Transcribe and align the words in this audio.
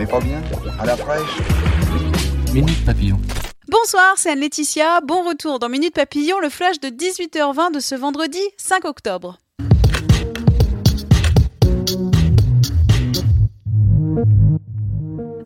N'est 0.00 0.06
pas 0.06 0.20
bien 0.20 0.40
À 0.78 0.86
la 0.86 0.96
fraîche 0.96 1.42
Minute 2.54 2.86
Papillon. 2.86 3.20
Bonsoir, 3.68 4.14
c'est 4.16 4.30
Anne-Laetitia. 4.30 5.02
Bon 5.02 5.28
retour 5.28 5.58
dans 5.58 5.68
Minute 5.68 5.92
Papillon, 5.92 6.40
le 6.40 6.48
flash 6.48 6.80
de 6.80 6.88
18h20 6.88 7.74
de 7.74 7.80
ce 7.80 7.94
vendredi 7.96 8.40
5 8.56 8.86
octobre. 8.86 9.36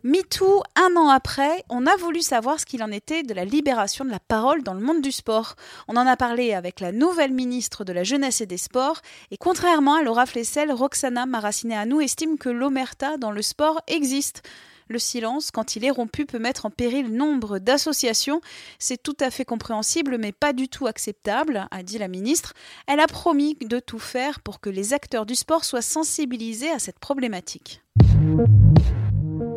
MeToo, 0.05 0.63
un 0.85 0.95
an 0.97 1.09
après, 1.09 1.63
on 1.69 1.87
a 1.87 1.95
voulu 1.95 2.21
savoir 2.21 2.59
ce 2.59 2.65
qu'il 2.65 2.83
en 2.83 2.91
était 2.91 3.23
de 3.23 3.33
la 3.33 3.45
libération 3.45 4.05
de 4.05 4.11
la 4.11 4.19
parole 4.19 4.61
dans 4.61 4.73
le 4.73 4.81
monde 4.81 5.01
du 5.01 5.11
sport. 5.11 5.55
On 5.87 5.95
en 5.95 6.05
a 6.05 6.15
parlé 6.15 6.53
avec 6.53 6.79
la 6.79 6.91
nouvelle 6.91 7.33
ministre 7.33 7.83
de 7.83 7.93
la 7.93 8.03
Jeunesse 8.03 8.41
et 8.41 8.45
des 8.45 8.57
Sports, 8.57 9.01
et 9.31 9.37
contrairement 9.37 9.95
à 9.95 10.03
Laura 10.03 10.25
Flessel, 10.25 10.71
Roxana 10.71 11.25
Maracineanu 11.25 12.03
estime 12.03 12.37
que 12.37 12.49
l'omerta 12.49 13.17
dans 13.17 13.31
le 13.31 13.41
sport 13.41 13.81
existe. 13.87 14.43
Le 14.87 14.99
silence, 14.99 15.49
quand 15.49 15.75
il 15.75 15.83
est 15.83 15.91
rompu, 15.91 16.27
peut 16.27 16.37
mettre 16.37 16.67
en 16.67 16.69
péril 16.69 17.11
nombre 17.11 17.57
d'associations. 17.57 18.41
C'est 18.77 19.01
tout 19.01 19.17
à 19.19 19.31
fait 19.31 19.45
compréhensible, 19.45 20.19
mais 20.19 20.31
pas 20.31 20.53
du 20.53 20.67
tout 20.67 20.85
acceptable, 20.85 21.67
a 21.71 21.81
dit 21.81 21.97
la 21.97 22.07
ministre. 22.07 22.53
Elle 22.85 22.99
a 22.99 23.07
promis 23.07 23.55
de 23.61 23.79
tout 23.79 23.97
faire 23.97 24.39
pour 24.41 24.59
que 24.59 24.69
les 24.69 24.93
acteurs 24.93 25.25
du 25.25 25.33
sport 25.33 25.65
soient 25.65 25.81
sensibilisés 25.81 26.69
à 26.69 26.77
cette 26.77 26.99
problématique. 26.99 27.81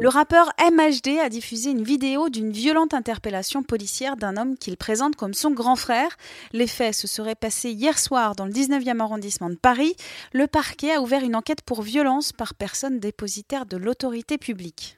Le 0.00 0.08
rappeur 0.08 0.52
MHD 0.60 1.18
a 1.20 1.28
diffusé 1.28 1.70
une 1.70 1.82
vidéo 1.82 2.28
d'une 2.28 2.52
violente 2.52 2.94
interpellation 2.94 3.64
policière 3.64 4.16
d'un 4.16 4.36
homme 4.36 4.56
qu'il 4.56 4.76
présente 4.76 5.16
comme 5.16 5.34
son 5.34 5.50
grand 5.50 5.74
frère. 5.74 6.16
Les 6.52 6.68
faits 6.68 6.94
se 6.94 7.08
seraient 7.08 7.34
passés 7.34 7.72
hier 7.72 7.98
soir 7.98 8.36
dans 8.36 8.46
le 8.46 8.52
19e 8.52 9.00
arrondissement 9.00 9.50
de 9.50 9.56
Paris. 9.56 9.96
Le 10.32 10.46
parquet 10.46 10.92
a 10.92 11.00
ouvert 11.00 11.24
une 11.24 11.34
enquête 11.34 11.62
pour 11.62 11.82
violence 11.82 12.32
par 12.32 12.54
personne 12.54 13.00
dépositaire 13.00 13.66
de 13.66 13.76
l'autorité 13.76 14.38
publique. 14.38 14.96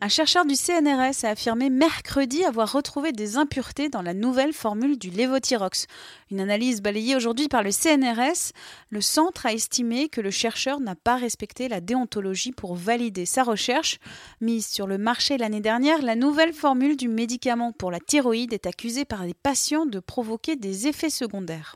Un 0.00 0.08
chercheur 0.08 0.44
du 0.44 0.54
CNRS 0.54 1.24
a 1.24 1.30
affirmé 1.30 1.70
mercredi 1.70 2.44
avoir 2.44 2.70
retrouvé 2.70 3.10
des 3.10 3.36
impuretés 3.36 3.88
dans 3.88 4.02
la 4.02 4.14
nouvelle 4.14 4.52
formule 4.52 4.96
du 4.96 5.10
Levothyrox. 5.10 5.86
Une 6.30 6.40
analyse 6.40 6.80
balayée 6.82 7.16
aujourd'hui 7.16 7.48
par 7.48 7.64
le 7.64 7.72
CNRS, 7.72 8.52
le 8.90 9.00
centre 9.00 9.46
a 9.46 9.52
estimé 9.52 10.08
que 10.08 10.20
le 10.20 10.30
chercheur 10.30 10.78
n'a 10.78 10.94
pas 10.94 11.16
respecté 11.16 11.68
la 11.68 11.80
déontologie 11.80 12.52
pour 12.52 12.76
valider 12.76 13.26
sa 13.26 13.42
recherche. 13.42 13.98
Mise 14.40 14.66
sur 14.68 14.86
le 14.86 14.98
marché 14.98 15.36
l'année 15.36 15.60
dernière, 15.60 16.00
la 16.02 16.14
nouvelle 16.14 16.52
formule 16.52 16.96
du 16.96 17.08
médicament 17.08 17.72
pour 17.72 17.90
la 17.90 17.98
thyroïde 17.98 18.52
est 18.52 18.66
accusée 18.66 19.04
par 19.04 19.24
les 19.24 19.34
patients 19.34 19.86
de 19.86 19.98
provoquer 19.98 20.54
des 20.54 20.86
effets 20.86 21.10
secondaires. 21.10 21.74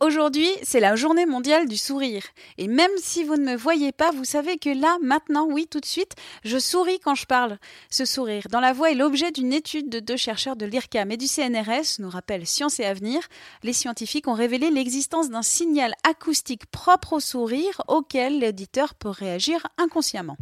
Aujourd'hui, 0.00 0.48
c'est 0.62 0.78
la 0.78 0.94
journée 0.94 1.24
mondiale 1.24 1.66
du 1.68 1.76
sourire. 1.76 2.22
Et 2.58 2.68
même 2.68 2.90
si 2.98 3.24
vous 3.24 3.36
ne 3.36 3.44
me 3.44 3.56
voyez 3.56 3.92
pas, 3.92 4.10
vous 4.10 4.24
savez 4.24 4.58
que 4.58 4.68
là, 4.68 4.98
maintenant, 5.02 5.46
oui, 5.50 5.66
tout 5.70 5.80
de 5.80 5.86
suite, 5.86 6.12
je 6.44 6.58
souris 6.58 7.00
quand 7.00 7.14
je 7.14 7.26
parle. 7.26 7.58
Ce 7.90 8.04
sourire 8.04 8.44
dans 8.50 8.60
la 8.60 8.72
voix 8.74 8.90
est 8.90 8.94
l'objet 8.94 9.32
d'une 9.32 9.52
étude 9.52 9.88
de 9.88 9.98
deux 9.98 10.16
chercheurs 10.16 10.54
de 10.54 10.66
l'IRCAM 10.66 11.10
et 11.10 11.16
du 11.16 11.26
CNRS, 11.26 11.98
nous 11.98 12.10
rappelle 12.10 12.46
Science 12.46 12.78
et 12.78 12.84
Avenir. 12.84 13.20
Les 13.62 13.72
scientifiques 13.72 14.28
ont 14.28 14.34
révélé 14.34 14.70
l'existence 14.70 15.30
d'un 15.30 15.42
signal 15.42 15.94
acoustique 16.08 16.66
propre 16.66 17.14
au 17.14 17.20
sourire 17.20 17.82
auquel 17.88 18.38
l'auditeur 18.38 18.94
peut 18.94 19.08
réagir 19.08 19.66
inconsciemment. 19.78 20.36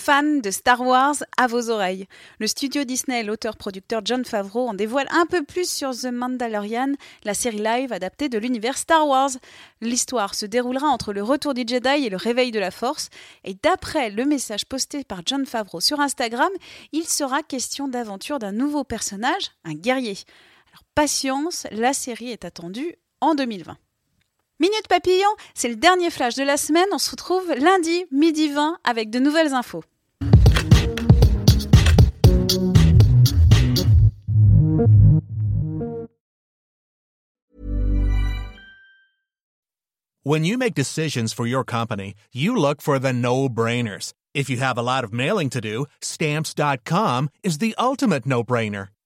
Fan 0.00 0.40
de 0.40 0.50
Star 0.50 0.80
Wars 0.80 1.16
à 1.36 1.46
vos 1.46 1.68
oreilles. 1.68 2.06
Le 2.38 2.46
studio 2.46 2.84
Disney 2.84 3.22
l'auteur-producteur 3.22 4.00
John 4.02 4.24
Favreau 4.24 4.66
en 4.66 4.72
dévoilent 4.72 5.10
un 5.10 5.26
peu 5.26 5.44
plus 5.44 5.70
sur 5.70 5.90
The 5.90 6.06
Mandalorian, 6.06 6.94
la 7.24 7.34
série 7.34 7.58
live 7.58 7.92
adaptée 7.92 8.30
de 8.30 8.38
l'univers 8.38 8.78
Star 8.78 9.06
Wars. 9.06 9.28
L'histoire 9.82 10.34
se 10.34 10.46
déroulera 10.46 10.86
entre 10.86 11.12
le 11.12 11.22
retour 11.22 11.52
du 11.52 11.64
Jedi 11.66 12.06
et 12.06 12.08
le 12.08 12.16
réveil 12.16 12.50
de 12.50 12.58
la 12.58 12.70
Force. 12.70 13.10
Et 13.44 13.54
d'après 13.62 14.08
le 14.08 14.24
message 14.24 14.64
posté 14.64 15.04
par 15.04 15.20
John 15.26 15.44
Favreau 15.44 15.80
sur 15.80 16.00
Instagram, 16.00 16.50
il 16.92 17.04
sera 17.04 17.42
question 17.42 17.86
d'aventure 17.86 18.38
d'un 18.38 18.52
nouveau 18.52 18.84
personnage, 18.84 19.50
un 19.64 19.74
guerrier. 19.74 20.16
Alors 20.72 20.84
patience, 20.94 21.66
la 21.72 21.92
série 21.92 22.30
est 22.30 22.46
attendue 22.46 22.94
en 23.20 23.34
2020. 23.34 23.76
Minute 24.60 24.88
Papillon, 24.90 25.30
c'est 25.54 25.70
le 25.70 25.76
dernier 25.76 26.10
flash 26.10 26.34
de 26.34 26.42
la 26.42 26.58
semaine. 26.58 26.84
On 26.92 26.98
se 26.98 27.10
retrouve 27.10 27.50
lundi, 27.54 28.04
midi 28.12 28.48
20, 28.50 28.76
avec 28.84 29.08
de 29.08 29.18
nouvelles 29.18 29.54
infos. 29.54 29.82
When 40.22 40.44
you 40.44 40.58
make 40.58 40.74
decisions 40.74 41.32
for 41.32 41.46
your 41.46 41.64
company, 41.64 42.14
you 42.30 42.54
look 42.54 42.82
for 42.82 42.98
the 42.98 43.14
no-brainers. 43.14 44.12
If 44.34 44.50
you 44.50 44.58
have 44.58 44.76
a 44.76 44.82
lot 44.82 45.04
of 45.04 45.12
mailing 45.14 45.48
to 45.48 45.62
do, 45.62 45.86
stamps.com 46.02 47.30
is 47.42 47.58
the 47.60 47.74
ultimate 47.78 48.26
no-brainer. 48.26 48.88